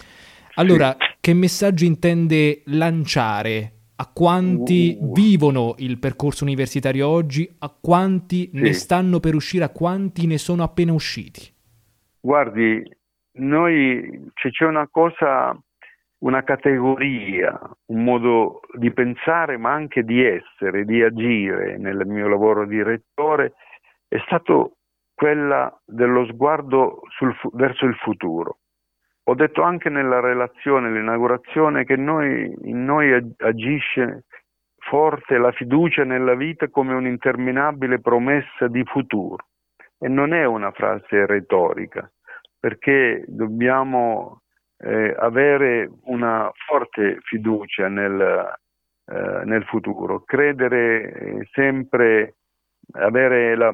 Allora, 0.54 0.96
sì. 0.98 1.06
che 1.20 1.34
messaggio 1.34 1.84
intende 1.84 2.62
lanciare 2.66 3.72
a 3.96 4.10
quanti 4.10 4.96
uh. 4.98 5.12
vivono 5.12 5.74
il 5.78 5.98
percorso 5.98 6.44
universitario 6.44 7.06
oggi, 7.06 7.48
a 7.58 7.68
quanti 7.78 8.48
ne 8.54 8.72
stanno 8.72 9.20
per 9.20 9.34
uscire, 9.34 9.64
a 9.64 9.68
quanti 9.68 10.26
ne 10.26 10.38
sono 10.38 10.62
appena 10.62 10.94
usciti? 10.94 11.42
Guardi, 12.20 12.82
noi 13.34 14.30
c'è 14.34 14.64
una 14.64 14.88
cosa, 14.88 15.56
una 16.18 16.42
categoria, 16.42 17.58
un 17.86 18.04
modo 18.04 18.60
di 18.74 18.92
pensare 18.92 19.56
ma 19.56 19.72
anche 19.72 20.02
di 20.04 20.24
essere, 20.24 20.84
di 20.84 21.02
agire 21.02 21.76
nel 21.78 22.06
mio 22.06 22.28
lavoro 22.28 22.66
di 22.66 22.82
rettore, 22.82 23.54
è 24.08 24.18
stato 24.26 24.76
quella 25.14 25.72
dello 25.84 26.26
sguardo 26.26 27.00
sul, 27.16 27.34
verso 27.52 27.86
il 27.86 27.94
futuro. 27.96 28.58
Ho 29.26 29.34
detto 29.34 29.62
anche 29.62 29.88
nella 29.88 30.20
relazione, 30.20 30.92
l'inaugurazione, 30.92 31.84
che 31.84 31.96
noi, 31.96 32.54
in 32.64 32.84
noi 32.84 33.34
agisce 33.38 34.24
forte 34.76 35.38
la 35.38 35.50
fiducia 35.52 36.04
nella 36.04 36.34
vita 36.34 36.68
come 36.68 36.92
un'interminabile 36.92 38.00
promessa 38.00 38.68
di 38.68 38.84
futuro 38.84 39.46
e 39.98 40.08
non 40.08 40.34
è 40.34 40.44
una 40.44 40.70
frase 40.72 41.24
retorica 41.24 42.10
perché 42.64 43.22
dobbiamo 43.26 44.40
eh, 44.78 45.14
avere 45.18 45.90
una 46.04 46.50
forte 46.66 47.18
fiducia 47.24 47.88
nel, 47.88 48.18
eh, 49.04 49.44
nel 49.44 49.64
futuro, 49.64 50.22
credere 50.22 51.12
eh, 51.12 51.48
sempre, 51.52 52.36
avere 52.92 53.54
la 53.54 53.70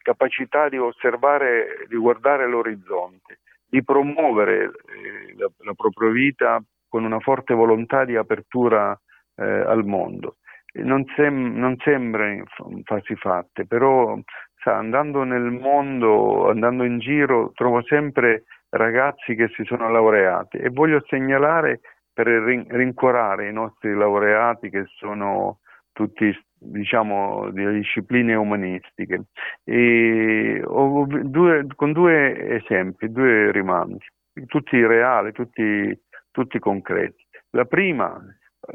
capacità 0.00 0.70
di 0.70 0.78
osservare, 0.78 1.84
di 1.90 1.96
guardare 1.96 2.48
l'orizzonte, 2.48 3.40
di 3.66 3.84
promuovere 3.84 4.62
eh, 4.62 5.34
la, 5.36 5.50
la, 5.58 5.74
propria 5.74 6.08
vita 6.08 6.58
con 6.88 7.04
una 7.04 7.20
forte 7.20 7.52
volontà 7.52 8.06
di 8.06 8.16
apertura 8.16 8.98
eh, 9.36 9.44
al 9.44 9.84
mondo. 9.84 10.36
Non, 10.76 11.04
sem- 11.16 11.54
non 11.54 11.76
sembra 11.84 12.30
in 12.30 12.44
fasi 12.84 13.14
fatte, 13.14 13.66
però 13.66 14.18
sa, 14.62 14.76
andando 14.76 15.24
nel 15.24 15.50
mondo, 15.50 16.48
andando 16.48 16.84
in 16.84 16.98
giro, 16.98 17.52
trovo 17.54 17.82
sempre 17.82 18.44
ragazzi 18.70 19.34
che 19.34 19.48
si 19.48 19.64
sono 19.64 19.90
laureati. 19.90 20.58
E 20.58 20.70
voglio 20.70 21.02
segnalare 21.06 21.80
per 22.12 22.26
rincuorare 22.26 23.48
i 23.48 23.52
nostri 23.52 23.94
laureati 23.94 24.70
che 24.70 24.84
sono 24.86 25.58
tutti 25.92 26.34
diciamo 26.54 27.50
di 27.50 27.66
discipline 27.72 28.34
umanistiche. 28.34 29.24
E 29.64 30.62
due, 30.64 31.66
con 31.74 31.92
due 31.92 32.56
esempi, 32.56 33.10
due 33.10 33.50
rimandi, 33.50 34.04
tutti 34.46 34.84
reali, 34.84 35.32
tutti, 35.32 35.98
tutti 36.30 36.58
concreti. 36.58 37.26
La 37.50 37.64
prima, 37.64 38.20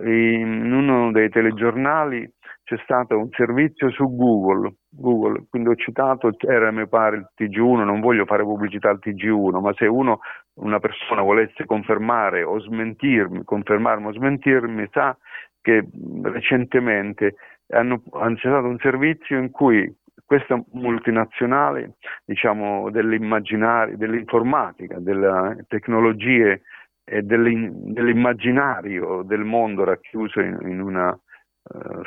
in 0.04 0.72
uno 0.72 1.12
dei 1.12 1.30
telegiornali 1.30 2.30
c'è 2.68 2.78
stato 2.84 3.18
un 3.18 3.30
servizio 3.32 3.90
su 3.92 4.14
Google, 4.14 4.74
Google, 4.90 5.46
quindi 5.50 5.70
ho 5.70 5.76
citato, 5.76 6.36
era 6.38 6.70
mi 6.70 6.86
pare 6.86 7.16
il 7.16 7.30
TG1, 7.34 7.86
non 7.86 8.02
voglio 8.02 8.26
fare 8.26 8.44
pubblicità 8.44 8.90
al 8.90 9.00
TG1, 9.02 9.62
ma 9.62 9.72
se 9.74 9.86
uno, 9.86 10.20
una 10.56 10.78
persona 10.80 11.22
volesse 11.22 11.64
confermare 11.66 12.44
o 12.44 12.60
smentirmi, 12.60 13.46
confermarmi 13.46 14.08
o 14.08 14.12
smentirmi, 14.12 14.86
sa 14.92 15.18
che 15.62 15.88
recentemente 16.24 17.36
hanno, 17.70 18.04
hanno 18.12 18.36
c'è 18.36 18.50
stato 18.50 18.68
un 18.68 18.80
servizio 18.80 19.38
in 19.38 19.50
cui 19.50 19.90
questa 20.26 20.62
multinazionale, 20.74 21.94
diciamo, 22.26 22.90
dell'informatica, 22.90 25.00
delle 25.00 25.64
tecnologie 25.70 26.64
e 27.06 27.22
dell'immaginario 27.22 29.24
del 29.24 29.46
mondo 29.46 29.86
racchiuso 29.86 30.42
in, 30.42 30.58
in 30.64 30.82
una 30.82 31.18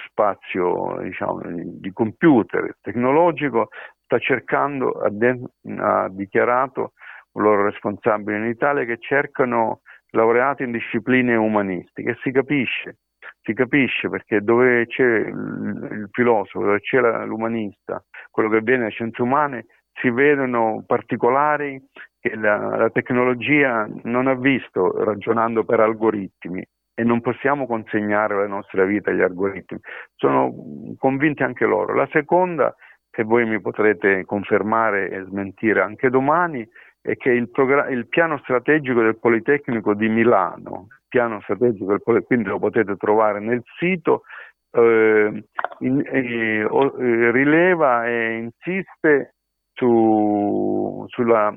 spazio 0.08 0.98
diciamo, 1.02 1.40
di 1.44 1.92
computer 1.92 2.76
tecnologico 2.80 3.68
sta 4.04 4.18
cercando, 4.18 4.92
ha, 4.92 5.10
de- 5.10 5.40
ha 5.78 6.08
dichiarato 6.10 6.92
un 7.32 7.42
loro 7.42 7.64
responsabile 7.64 8.38
in 8.38 8.46
Italia 8.46 8.84
che 8.84 8.98
cercano 8.98 9.82
laureati 10.10 10.64
in 10.64 10.72
discipline 10.72 11.34
umanistiche 11.36 12.18
si 12.22 12.32
capisce, 12.32 12.98
si 13.42 13.54
capisce 13.54 14.08
perché 14.08 14.40
dove 14.40 14.86
c'è 14.86 15.04
il, 15.04 15.88
il 15.92 16.08
filosofo, 16.10 16.60
dove 16.60 16.80
c'è 16.80 17.00
l'umanista, 17.24 18.04
quello 18.30 18.48
che 18.48 18.60
viene 18.60 18.80
dalle 18.80 18.90
scienze 18.90 19.22
umane, 19.22 19.66
si 20.00 20.10
vedono 20.10 20.82
particolari 20.86 21.80
che 22.18 22.34
la, 22.34 22.76
la 22.76 22.90
tecnologia 22.90 23.88
non 24.04 24.26
ha 24.26 24.34
visto 24.34 25.04
ragionando 25.04 25.64
per 25.64 25.80
algoritmi 25.80 26.64
e 27.00 27.04
non 27.04 27.22
possiamo 27.22 27.66
consegnare 27.66 28.34
la 28.36 28.46
nostra 28.46 28.84
vita 28.84 29.10
agli 29.10 29.22
algoritmi. 29.22 29.78
Sono 30.16 30.52
convinti 30.98 31.42
anche 31.42 31.64
loro. 31.64 31.94
La 31.94 32.06
seconda, 32.12 32.74
che 33.08 33.22
voi 33.22 33.46
mi 33.46 33.58
potrete 33.58 34.26
confermare 34.26 35.08
e 35.08 35.24
smentire 35.24 35.80
anche 35.80 36.10
domani, 36.10 36.68
è 37.00 37.16
che 37.16 37.30
il, 37.30 37.48
progr- 37.48 37.90
il 37.90 38.06
piano 38.06 38.36
strategico 38.40 39.00
del 39.00 39.18
Politecnico 39.18 39.94
di 39.94 40.10
Milano, 40.10 40.88
piano 41.08 41.40
strategico 41.40 41.86
del 41.86 42.02
Politecnico, 42.02 42.26
quindi 42.26 42.48
lo 42.50 42.58
potete 42.58 42.96
trovare 42.98 43.40
nel 43.40 43.62
sito, 43.78 44.24
eh, 44.72 45.44
in, 45.78 46.02
eh, 46.04 47.30
rileva 47.30 48.06
e 48.06 48.34
insiste 48.36 49.36
su, 49.72 51.06
sulla 51.08 51.50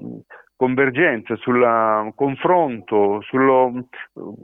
convergenza, 0.55 1.35
sul 1.35 2.11
confronto, 2.15 3.21
sullo, 3.21 3.87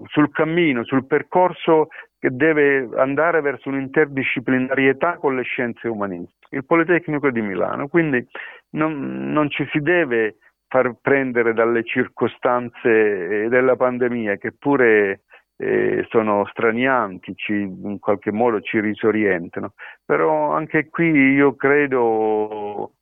sul 0.06 0.32
cammino, 0.32 0.84
sul 0.84 1.06
percorso 1.06 1.88
che 2.19 2.30
deve 2.32 2.89
andare 2.98 3.41
verso 3.41 3.69
un'interdisciplinarietà 3.69 5.17
con 5.17 5.36
le 5.36 5.43
scienze 5.43 5.88
umanistiche. 5.88 6.56
Il 6.56 6.65
Politecnico 6.65 7.30
di 7.32 7.41
Milano, 7.41 7.88
quindi 7.88 8.26
non, 8.72 9.32
non 9.32 9.50
ci 9.50 9.65
si 9.72 9.80
deve 9.80 10.38
far 10.67 10.95
prendere 11.02 11.54
dalle 11.54 11.84
circostanze 11.84 13.48
della 13.50 13.76
pandemia 13.76 14.36
che 14.36 14.52
pure 14.52 15.22
eh, 15.58 16.06
sono 16.10 16.45
stranianti, 16.45 17.34
ci, 17.36 17.54
in 17.54 17.98
qualche 18.00 18.32
modo 18.32 18.62
ci 18.62 18.80
risorientano, 18.80 19.74
però 20.06 20.54
anche 20.54 20.89
qui 20.89 21.10
io 21.12 21.56
credo 21.56 22.93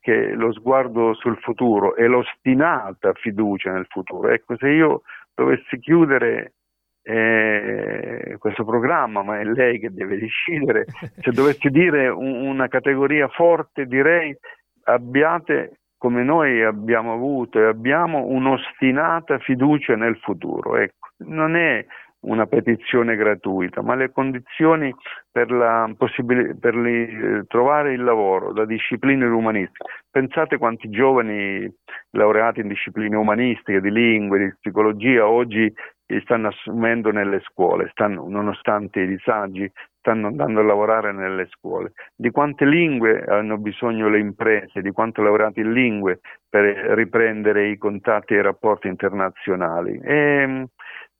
che 0.00 0.32
lo 0.32 0.52
sguardo 0.52 1.14
sul 1.14 1.38
futuro 1.38 1.94
e 1.94 2.06
l'ostinata 2.06 3.12
fiducia 3.14 3.72
nel 3.72 3.86
futuro. 3.88 4.28
Ecco, 4.28 4.56
se 4.56 4.68
io 4.68 5.02
dovessi 5.34 5.78
chiudere 5.78 6.54
eh, 7.02 8.36
questo 8.38 8.64
programma, 8.64 9.22
ma 9.22 9.40
è 9.40 9.44
lei 9.44 9.78
che 9.78 9.92
deve 9.92 10.18
decidere, 10.18 10.86
se 11.20 11.30
dovessi 11.30 11.68
dire 11.70 12.08
un, 12.08 12.46
una 12.46 12.68
categoria 12.68 13.28
forte, 13.28 13.86
direi 13.86 14.36
abbiate 14.84 15.78
come 15.96 16.24
noi 16.24 16.62
abbiamo 16.64 17.12
avuto 17.12 17.60
e 17.60 17.66
abbiamo 17.66 18.26
un'ostinata 18.26 19.38
fiducia 19.38 19.94
nel 19.94 20.16
futuro. 20.18 20.76
Ecco, 20.76 21.10
non 21.18 21.54
è 21.54 21.84
una 22.22 22.46
petizione 22.46 23.16
gratuita, 23.16 23.82
ma 23.82 23.94
le 23.94 24.10
condizioni 24.12 24.94
per, 25.30 25.50
la 25.50 25.90
per 25.96 26.74
li, 26.76 27.04
eh, 27.04 27.44
trovare 27.46 27.94
il 27.94 28.04
lavoro 28.04 28.52
da 28.52 28.64
discipline 28.64 29.24
umanistiche. 29.24 29.84
Pensate 30.10 30.58
quanti 30.58 30.88
giovani 30.90 31.68
laureati 32.10 32.60
in 32.60 32.68
discipline 32.68 33.16
umanistiche, 33.16 33.80
di 33.80 33.90
lingue, 33.90 34.38
di 34.38 34.54
psicologia, 34.60 35.26
oggi 35.26 35.72
stanno 36.20 36.48
assumendo 36.48 37.10
nelle 37.10 37.40
scuole, 37.40 37.88
stanno, 37.92 38.28
nonostante 38.28 39.00
i 39.00 39.06
disagi, 39.06 39.70
stanno 39.98 40.26
andando 40.26 40.60
a 40.60 40.64
lavorare 40.64 41.12
nelle 41.12 41.46
scuole. 41.50 41.92
Di 42.14 42.30
quante 42.30 42.66
lingue 42.66 43.24
hanno 43.24 43.56
bisogno 43.56 44.08
le 44.08 44.18
imprese, 44.18 44.82
di 44.82 44.90
quanto 44.90 45.22
laureati 45.22 45.60
in 45.60 45.72
lingue 45.72 46.20
per 46.48 46.64
riprendere 46.94 47.68
i 47.68 47.78
contatti 47.78 48.34
e 48.34 48.38
i 48.38 48.42
rapporti 48.42 48.88
internazionali. 48.88 49.98
E, 50.02 50.66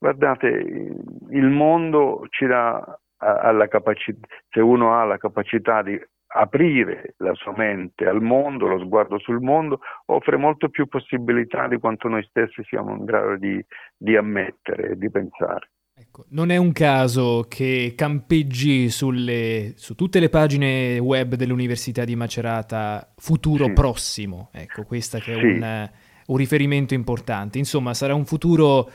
Guardate, 0.03 0.49
il 1.29 1.49
mondo 1.49 2.25
ci 2.27 2.45
dà 2.45 2.99
alla 3.19 3.69
capacità, 3.69 4.27
se 4.49 4.59
uno 4.59 4.93
ha 4.99 5.05
la 5.05 5.15
capacità 5.15 5.81
di 5.81 5.97
aprire 6.35 7.13
la 7.19 7.33
sua 7.35 7.53
mente 7.55 8.05
al 8.05 8.21
mondo, 8.21 8.67
lo 8.67 8.79
sguardo 8.79 9.17
sul 9.17 9.39
mondo, 9.39 9.79
offre 10.07 10.35
molto 10.35 10.67
più 10.67 10.87
possibilità 10.87 11.69
di 11.69 11.77
quanto 11.77 12.09
noi 12.09 12.21
stessi 12.27 12.63
siamo 12.65 12.93
in 12.97 13.05
grado 13.05 13.37
di, 13.37 13.65
di 13.95 14.17
ammettere 14.17 14.89
e 14.89 14.97
di 14.97 15.09
pensare. 15.09 15.69
Ecco, 15.95 16.25
non 16.31 16.49
è 16.49 16.57
un 16.57 16.73
caso 16.73 17.45
che 17.47 17.93
campeggi 17.95 18.89
sulle, 18.89 19.71
su 19.77 19.95
tutte 19.95 20.19
le 20.19 20.27
pagine 20.27 20.99
web 20.99 21.35
dell'Università 21.35 22.03
di 22.03 22.17
Macerata 22.17 23.13
futuro 23.15 23.67
sì. 23.67 23.71
prossimo, 23.71 24.49
ecco, 24.51 24.83
questo 24.83 25.17
che 25.19 25.31
è 25.31 25.39
sì. 25.39 25.45
un, 25.45 25.89
un 26.25 26.35
riferimento 26.35 26.93
importante. 26.93 27.57
Insomma, 27.57 27.93
sarà 27.93 28.13
un 28.13 28.25
futuro 28.25 28.89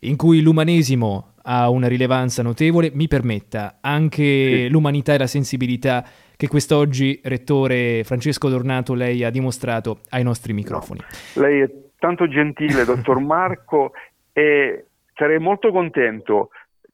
in 0.00 0.16
cui 0.16 0.40
l'umanesimo 0.42 1.34
ha 1.42 1.68
una 1.70 1.88
rilevanza 1.88 2.42
notevole, 2.42 2.90
mi 2.92 3.08
permetta 3.08 3.78
anche 3.80 4.22
sì. 4.22 4.68
l'umanità 4.68 5.14
e 5.14 5.18
la 5.18 5.26
sensibilità 5.26 6.04
che 6.36 6.48
quest'oggi, 6.48 7.20
Rettore 7.22 8.02
Francesco 8.04 8.48
Dornato, 8.48 8.94
lei 8.94 9.24
ha 9.24 9.30
dimostrato 9.30 10.00
ai 10.10 10.22
nostri 10.22 10.52
microfoni. 10.52 11.00
No. 11.00 11.42
Lei 11.42 11.60
è 11.60 11.70
tanto 11.98 12.28
gentile, 12.28 12.84
dottor 12.84 13.20
Marco, 13.24 13.92
e 14.32 14.86
sarei 15.14 15.38
molto 15.38 15.70
contento 15.70 16.50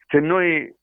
se, 0.08 0.18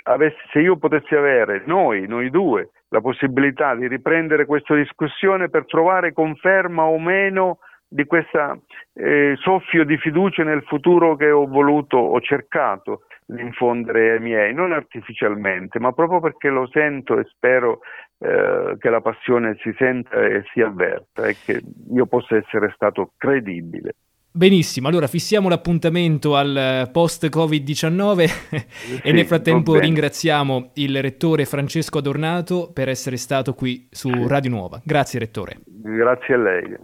avessi, 0.03 0.37
se 0.51 0.59
io 0.59 0.77
potessi 0.77 1.15
avere, 1.15 1.63
noi, 1.65 2.07
noi 2.07 2.29
due, 2.29 2.69
la 2.89 3.01
possibilità 3.01 3.75
di 3.75 3.87
riprendere 3.87 4.45
questa 4.45 4.75
discussione 4.75 5.49
per 5.49 5.65
trovare 5.65 6.13
conferma 6.13 6.83
o 6.83 6.99
meno 6.99 7.59
di 7.93 8.05
questo 8.05 8.63
eh, 8.93 9.35
soffio 9.39 9.85
di 9.85 9.97
fiducia 9.97 10.43
nel 10.43 10.63
futuro 10.63 11.15
che 11.15 11.29
ho 11.29 11.45
voluto, 11.45 11.97
ho 11.97 12.19
cercato 12.21 13.03
di 13.25 13.39
infondere 13.39 14.13
ai 14.13 14.19
miei, 14.19 14.53
non 14.53 14.71
artificialmente, 14.71 15.79
ma 15.79 15.91
proprio 15.91 16.19
perché 16.19 16.49
lo 16.49 16.67
sento 16.71 17.19
e 17.19 17.25
spero 17.29 17.81
eh, 18.17 18.77
che 18.79 18.89
la 18.89 19.01
passione 19.01 19.57
si 19.61 19.71
senta 19.77 20.25
e 20.25 20.43
si 20.51 20.61
avverta 20.61 21.27
e 21.27 21.35
che 21.45 21.61
io 21.91 22.05
possa 22.07 22.35
essere 22.35 22.71
stato 22.73 23.11
credibile. 23.15 23.93
Benissimo, 24.35 24.87
allora 24.87 25.05
fissiamo 25.05 25.47
l'appuntamento 25.47 26.35
al 26.35 26.89
post 26.91 27.27
Covid-19 27.27 28.25
sì, 28.25 29.01
e 29.07 29.11
nel 29.11 29.27
frattempo 29.27 29.77
ringraziamo 29.77 30.71
il 30.73 30.99
rettore 30.99 31.45
Francesco 31.45 31.99
Adornato 31.99 32.71
per 32.73 32.89
essere 32.89 33.17
stato 33.17 33.53
qui 33.53 33.87
su. 33.91 34.09
Radio 34.27 34.49
Nuova. 34.49 34.81
Grazie 34.83 35.19
rettore. 35.19 35.59
Grazie 35.67 36.33
a 36.33 36.37
lei. 36.37 36.75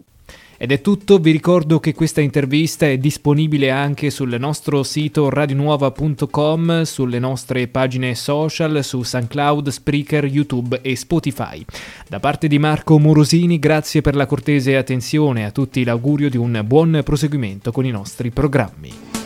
Ed 0.61 0.73
è 0.73 0.81
tutto, 0.81 1.19
vi 1.19 1.31
ricordo 1.31 1.79
che 1.79 1.93
questa 1.93 2.19
intervista 2.19 2.85
è 2.85 2.97
disponibile 2.97 3.71
anche 3.71 4.09
sul 4.09 4.35
nostro 4.37 4.83
sito 4.83 5.29
radionuova.com, 5.29 6.81
sulle 6.81 7.17
nostre 7.17 7.69
pagine 7.69 8.13
social, 8.13 8.83
su 8.83 9.01
SoundCloud, 9.01 9.69
Spreaker, 9.69 10.25
YouTube 10.25 10.81
e 10.81 10.97
Spotify. 10.97 11.63
Da 12.09 12.19
parte 12.19 12.49
di 12.49 12.59
Marco 12.59 12.99
Morosini, 12.99 13.57
grazie 13.57 14.01
per 14.01 14.17
la 14.17 14.25
cortese 14.25 14.75
attenzione, 14.75 15.45
a 15.45 15.51
tutti 15.51 15.81
l'augurio 15.85 16.29
di 16.29 16.35
un 16.35 16.61
buon 16.65 17.03
proseguimento 17.05 17.71
con 17.71 17.85
i 17.85 17.91
nostri 17.91 18.29
programmi. 18.29 19.18